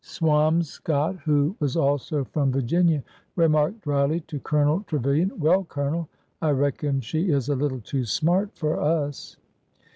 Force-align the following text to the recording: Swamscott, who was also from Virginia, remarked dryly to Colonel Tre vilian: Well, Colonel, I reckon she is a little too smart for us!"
Swamscott, 0.03 1.19
who 1.19 1.55
was 1.59 1.77
also 1.77 2.23
from 2.23 2.51
Virginia, 2.51 3.03
remarked 3.35 3.81
dryly 3.81 4.21
to 4.21 4.39
Colonel 4.39 4.83
Tre 4.87 4.97
vilian: 4.97 5.37
Well, 5.39 5.63
Colonel, 5.65 6.09
I 6.41 6.49
reckon 6.53 7.01
she 7.01 7.29
is 7.29 7.49
a 7.49 7.55
little 7.55 7.81
too 7.81 8.05
smart 8.05 8.49
for 8.55 8.79
us!" 8.81 9.37